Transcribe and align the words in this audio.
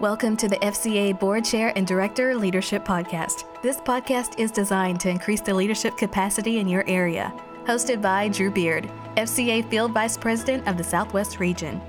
Welcome 0.00 0.36
to 0.36 0.48
the 0.48 0.56
FCA 0.56 1.18
Board 1.18 1.42
Chair 1.42 1.72
and 1.74 1.86
Director 1.86 2.36
Leadership 2.36 2.84
Podcast. 2.84 3.44
This 3.62 3.78
podcast 3.78 4.38
is 4.38 4.50
designed 4.50 5.00
to 5.00 5.08
increase 5.08 5.40
the 5.40 5.54
leadership 5.54 5.96
capacity 5.96 6.58
in 6.58 6.68
your 6.68 6.84
area. 6.86 7.32
Hosted 7.64 8.02
by 8.02 8.28
Drew 8.28 8.50
Beard, 8.50 8.90
FCA 9.16 9.66
Field 9.70 9.92
Vice 9.92 10.18
President 10.18 10.68
of 10.68 10.76
the 10.76 10.84
Southwest 10.84 11.40
Region. 11.40 11.80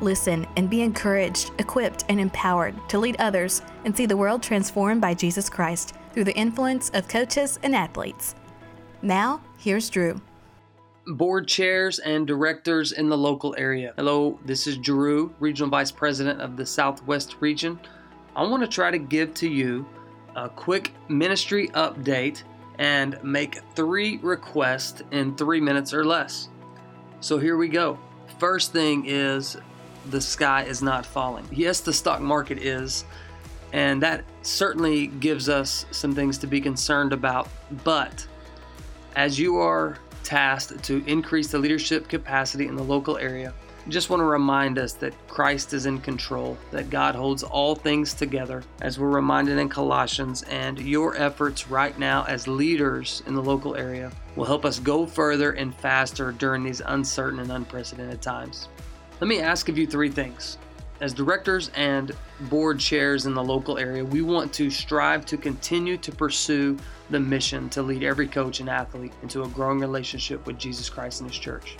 Listen 0.00 0.46
and 0.56 0.70
be 0.70 0.80
encouraged, 0.80 1.50
equipped, 1.58 2.06
and 2.08 2.18
empowered 2.18 2.74
to 2.88 2.98
lead 2.98 3.16
others 3.18 3.60
and 3.84 3.94
see 3.94 4.06
the 4.06 4.16
world 4.16 4.42
transformed 4.42 5.02
by 5.02 5.12
Jesus 5.12 5.50
Christ 5.50 5.92
through 6.14 6.24
the 6.24 6.34
influence 6.34 6.88
of 6.94 7.06
coaches 7.06 7.58
and 7.62 7.76
athletes. 7.76 8.34
Now, 9.02 9.42
here's 9.58 9.90
Drew 9.90 10.22
board 11.06 11.48
chairs 11.48 11.98
and 11.98 12.26
directors 12.26 12.92
in 12.92 13.08
the 13.08 13.16
local 13.16 13.54
area. 13.58 13.92
Hello, 13.96 14.38
this 14.44 14.66
is 14.66 14.78
Drew, 14.78 15.34
Regional 15.40 15.68
Vice 15.68 15.90
President 15.90 16.40
of 16.40 16.56
the 16.56 16.64
Southwest 16.64 17.36
Region. 17.40 17.78
I 18.36 18.42
want 18.44 18.62
to 18.62 18.68
try 18.68 18.90
to 18.90 18.98
give 18.98 19.34
to 19.34 19.48
you 19.48 19.86
a 20.36 20.48
quick 20.48 20.92
ministry 21.08 21.68
update 21.68 22.44
and 22.78 23.22
make 23.22 23.60
three 23.74 24.18
requests 24.18 25.02
in 25.10 25.36
three 25.36 25.60
minutes 25.60 25.92
or 25.92 26.04
less. 26.04 26.48
So 27.20 27.38
here 27.38 27.56
we 27.56 27.68
go. 27.68 27.98
First 28.38 28.72
thing 28.72 29.04
is 29.06 29.56
the 30.10 30.20
sky 30.20 30.64
is 30.64 30.82
not 30.82 31.04
falling. 31.04 31.46
Yes, 31.50 31.80
the 31.80 31.92
stock 31.92 32.20
market 32.20 32.58
is, 32.58 33.04
and 33.72 34.00
that 34.02 34.24
certainly 34.42 35.08
gives 35.08 35.48
us 35.48 35.84
some 35.90 36.14
things 36.14 36.38
to 36.38 36.46
be 36.46 36.60
concerned 36.60 37.12
about. 37.12 37.48
But 37.84 38.26
as 39.16 39.38
you 39.38 39.58
are 39.58 39.98
tasked 40.22 40.82
to 40.84 41.04
increase 41.06 41.48
the 41.48 41.58
leadership 41.58 42.08
capacity 42.08 42.66
in 42.66 42.76
the 42.76 42.82
local 42.82 43.18
area. 43.18 43.52
Just 43.88 44.10
want 44.10 44.20
to 44.20 44.24
remind 44.24 44.78
us 44.78 44.92
that 44.94 45.12
Christ 45.26 45.74
is 45.74 45.86
in 45.86 45.98
control, 45.98 46.56
that 46.70 46.88
God 46.88 47.16
holds 47.16 47.42
all 47.42 47.74
things 47.74 48.14
together, 48.14 48.62
as 48.80 48.96
we're 48.96 49.10
reminded 49.10 49.58
in 49.58 49.68
Colossians, 49.68 50.44
and 50.44 50.78
your 50.78 51.16
efforts 51.16 51.68
right 51.68 51.98
now 51.98 52.24
as 52.28 52.46
leaders 52.46 53.24
in 53.26 53.34
the 53.34 53.42
local 53.42 53.74
area 53.74 54.12
will 54.36 54.44
help 54.44 54.64
us 54.64 54.78
go 54.78 55.04
further 55.04 55.52
and 55.52 55.74
faster 55.74 56.30
during 56.30 56.62
these 56.62 56.80
uncertain 56.86 57.40
and 57.40 57.50
unprecedented 57.50 58.22
times. 58.22 58.68
Let 59.20 59.26
me 59.26 59.40
ask 59.40 59.68
of 59.68 59.76
you 59.76 59.86
three 59.86 60.10
things. 60.10 60.58
As 61.02 61.12
directors 61.12 61.68
and 61.74 62.12
board 62.42 62.78
chairs 62.78 63.26
in 63.26 63.34
the 63.34 63.42
local 63.42 63.76
area, 63.76 64.04
we 64.04 64.22
want 64.22 64.52
to 64.52 64.70
strive 64.70 65.26
to 65.26 65.36
continue 65.36 65.96
to 65.96 66.12
pursue 66.12 66.78
the 67.10 67.18
mission 67.18 67.68
to 67.70 67.82
lead 67.82 68.04
every 68.04 68.28
coach 68.28 68.60
and 68.60 68.70
athlete 68.70 69.12
into 69.20 69.42
a 69.42 69.48
growing 69.48 69.80
relationship 69.80 70.46
with 70.46 70.58
Jesus 70.58 70.88
Christ 70.88 71.20
and 71.20 71.28
His 71.28 71.40
church. 71.40 71.76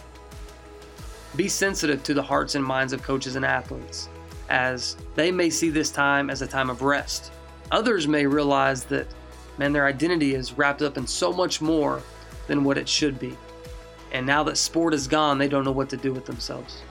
Be 1.36 1.46
sensitive 1.48 2.02
to 2.02 2.14
the 2.14 2.22
hearts 2.22 2.56
and 2.56 2.64
minds 2.64 2.92
of 2.92 3.04
coaches 3.04 3.36
and 3.36 3.44
athletes, 3.44 4.08
as 4.50 4.96
they 5.14 5.30
may 5.30 5.50
see 5.50 5.70
this 5.70 5.92
time 5.92 6.28
as 6.28 6.42
a 6.42 6.46
time 6.48 6.68
of 6.68 6.82
rest. 6.82 7.30
Others 7.70 8.08
may 8.08 8.26
realize 8.26 8.82
that, 8.86 9.06
man, 9.56 9.72
their 9.72 9.86
identity 9.86 10.34
is 10.34 10.54
wrapped 10.54 10.82
up 10.82 10.98
in 10.98 11.06
so 11.06 11.32
much 11.32 11.60
more 11.60 12.02
than 12.48 12.64
what 12.64 12.76
it 12.76 12.88
should 12.88 13.20
be. 13.20 13.38
And 14.10 14.26
now 14.26 14.42
that 14.42 14.58
sport 14.58 14.92
is 14.92 15.06
gone, 15.06 15.38
they 15.38 15.46
don't 15.46 15.64
know 15.64 15.70
what 15.70 15.90
to 15.90 15.96
do 15.96 16.12
with 16.12 16.26
themselves. 16.26 16.82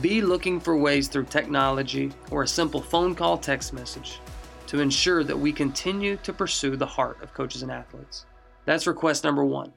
Be 0.00 0.20
looking 0.20 0.58
for 0.58 0.76
ways 0.76 1.08
through 1.08 1.26
technology 1.26 2.12
or 2.30 2.42
a 2.42 2.48
simple 2.48 2.80
phone 2.80 3.14
call 3.14 3.38
text 3.38 3.72
message 3.72 4.18
to 4.66 4.80
ensure 4.80 5.22
that 5.22 5.38
we 5.38 5.52
continue 5.52 6.16
to 6.16 6.32
pursue 6.32 6.76
the 6.76 6.86
heart 6.86 7.22
of 7.22 7.32
coaches 7.32 7.62
and 7.62 7.70
athletes. 7.70 8.26
That's 8.64 8.86
request 8.86 9.24
number 9.24 9.44
one. 9.44 9.72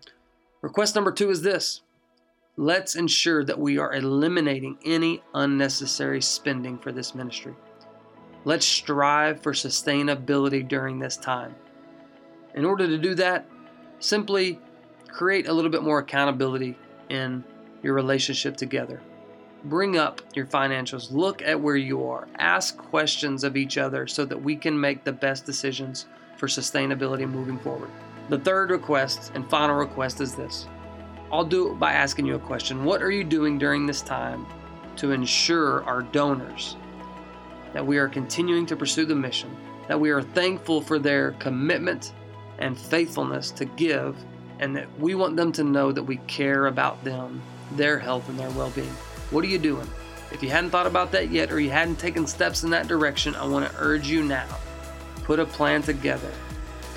Request 0.62 0.96
number 0.96 1.12
two 1.12 1.30
is 1.30 1.42
this 1.42 1.82
let's 2.56 2.96
ensure 2.96 3.44
that 3.44 3.60
we 3.60 3.78
are 3.78 3.94
eliminating 3.94 4.78
any 4.84 5.22
unnecessary 5.36 6.22
spending 6.22 6.80
for 6.80 6.92
this 6.92 7.14
ministry. 7.14 7.54
Let's 8.44 8.66
strive 8.66 9.44
for 9.44 9.54
sustainability 9.54 10.68
during 10.68 10.98
this 10.98 11.18
time. 11.18 11.54
In 12.56 12.66
order 12.66 12.88
to 12.88 12.98
do 12.98 13.14
that, 13.16 13.48
simply 14.00 14.60
create 15.08 15.48
a 15.48 15.54
little 15.54 15.70
bit 15.70 15.84
more 15.84 16.00
accountability 16.00 16.76
in 17.10 17.44
your 17.84 17.94
relationship 17.94 18.58
together 18.58 19.00
bring 19.66 19.98
up 19.98 20.22
your 20.36 20.46
financials, 20.46 21.12
look 21.12 21.42
at 21.42 21.60
where 21.60 21.76
you 21.76 22.06
are, 22.06 22.28
ask 22.38 22.78
questions 22.78 23.44
of 23.44 23.58
each 23.58 23.78
other 23.78 24.08
so 24.08 24.26
that 24.26 24.42
we 24.42 24.56
can 24.56 24.80
make 24.80 25.04
the 25.04 25.12
best 25.12 25.46
decisions 25.46 26.06
for 26.38 26.48
sustainability 26.48 27.30
moving 27.30 27.58
forward. 27.60 27.90
The 28.30 28.40
third 28.40 28.72
request 28.72 29.32
and 29.34 29.50
final 29.50 29.76
request 29.76 30.22
is 30.22 30.36
this 30.36 30.68
I'll 31.32 31.46
do 31.46 31.72
it 31.72 31.80
by 31.80 31.92
asking 31.92 32.26
you 32.26 32.36
a 32.36 32.40
question. 32.40 32.86
What 32.86 33.02
are 33.02 33.12
you 33.12 33.24
doing 33.24 33.58
during 33.58 33.86
this 33.86 34.02
time 34.02 34.46
to 34.98 35.12
ensure 35.12 35.84
our 35.84 36.02
donors 36.02 36.78
that 37.74 37.86
we 37.86 37.98
are 37.98 38.08
continuing 38.08 38.66
to 38.66 38.76
pursue 38.76 39.06
the 39.06 39.16
mission, 39.16 39.56
that 39.88 40.00
we 40.00 40.10
are 40.10 40.22
thankful 40.22 40.82
for 40.82 41.00
their 41.00 41.32
commitment 41.34 42.14
and 42.60 42.78
faithfulness 42.78 43.52
to 43.52 43.66
give, 43.66 44.16
and 44.60 44.76
that 44.76 44.88
we 45.00 45.16
want 45.16 45.36
them 45.36 45.52
to 45.52 45.64
know 45.64 45.92
that 45.92 46.04
we 46.04 46.18
care 46.28 46.68
about 46.68 47.04
them, 47.04 47.42
their 47.74 48.00
health, 48.00 48.28
and 48.30 48.40
their 48.40 48.50
well 48.52 48.72
being? 48.72 48.96
What 49.30 49.44
are 49.44 49.50
you 49.50 49.58
doing? 49.58 49.88
If 50.32 50.42
you 50.42 50.50
hadn't 50.50 50.70
thought 50.70 50.88
about 50.88 51.12
that 51.12 51.32
yet 51.32 51.52
or 51.52 51.60
you 51.60 51.70
hadn't 51.70 52.00
taken 52.00 52.26
steps 52.26 52.64
in 52.64 52.70
that 52.70 52.88
direction, 52.88 53.36
I 53.36 53.46
want 53.46 53.70
to 53.70 53.78
urge 53.78 54.08
you 54.08 54.24
now. 54.24 54.48
Put 55.24 55.40
a 55.40 55.46
plan 55.46 55.82
together. 55.82 56.32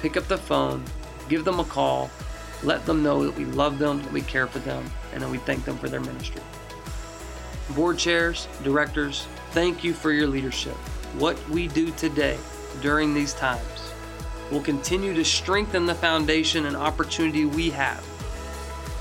Pick 0.01 0.17
up 0.17 0.29
the 0.29 0.39
phone, 0.39 0.85
give 1.29 1.45
them 1.45 1.59
a 1.59 1.65
call, 1.65 2.09
let 2.63 2.87
them 2.87 3.03
know 3.03 3.25
that 3.25 3.37
we 3.37 3.45
love 3.47 3.81
them, 3.81 4.01
that 4.03 4.13
we 4.13 4.21
care 4.23 4.47
for 4.47 4.61
them, 4.61 4.89
and 5.13 5.23
that 5.23 5.29
we 5.29 5.39
thank 5.39 5.65
them 5.65 5.77
for 5.77 5.89
their 5.89 6.01
ministry. 6.01 6.41
Board 7.71 7.99
chairs, 7.99 8.47
directors, 8.63 9.27
thank 9.51 9.83
you 9.83 9.93
for 9.93 10.13
your 10.13 10.29
leadership. 10.29 10.77
What 11.19 11.37
we 11.49 11.67
do 11.67 11.91
today 11.93 12.39
during 12.81 13.13
these 13.13 13.35
times 13.35 13.93
will 14.53 14.61
continue 14.61 15.15
to 15.15 15.25
strengthen 15.25 15.85
the 15.85 15.95
foundation 15.97 16.67
and 16.67 16.77
opportunity 16.77 17.45
we 17.45 17.71
have 17.71 18.05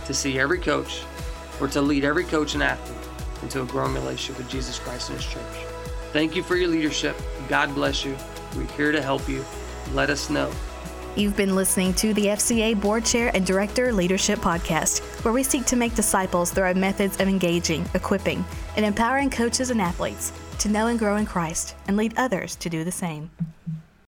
to 0.05 0.13
see 0.15 0.39
every 0.39 0.59
coach 0.59 1.03
or 1.61 1.67
to 1.67 1.81
lead 1.81 2.03
every 2.03 2.23
coach 2.23 2.55
and 2.55 2.63
athlete 2.63 3.08
into 3.41 3.61
a 3.61 3.65
growing 3.65 3.93
relationship 3.93 4.37
with 4.37 4.49
Jesus 4.49 4.79
Christ 4.79 5.09
and 5.09 5.19
His 5.19 5.27
church. 5.27 5.65
Thank 6.11 6.35
you 6.35 6.43
for 6.43 6.55
your 6.55 6.69
leadership. 6.69 7.15
God 7.47 7.73
bless 7.75 8.03
you. 8.03 8.15
We're 8.55 8.65
here 8.73 8.91
to 8.91 9.01
help 9.01 9.27
you. 9.29 9.45
Let 9.93 10.09
us 10.09 10.29
know. 10.29 10.51
You've 11.15 11.35
been 11.35 11.55
listening 11.55 11.93
to 11.95 12.13
the 12.13 12.27
FCA 12.27 12.79
Board 12.79 13.03
Chair 13.03 13.31
and 13.33 13.45
Director 13.45 13.91
Leadership 13.91 14.39
Podcast, 14.39 15.01
where 15.23 15.33
we 15.33 15.43
seek 15.43 15.65
to 15.65 15.75
make 15.75 15.95
disciples 15.95 16.51
through 16.51 16.63
our 16.63 16.73
methods 16.73 17.19
of 17.19 17.27
engaging, 17.27 17.85
equipping, 17.93 18.45
and 18.77 18.85
empowering 18.85 19.29
coaches 19.29 19.69
and 19.69 19.81
athletes 19.81 20.31
to 20.59 20.69
know 20.69 20.87
and 20.87 20.99
grow 20.99 21.17
in 21.17 21.25
Christ 21.25 21.75
and 21.87 21.97
lead 21.97 22.13
others 22.17 22.55
to 22.57 22.69
do 22.69 22.83
the 22.83 22.91
same. 22.91 23.29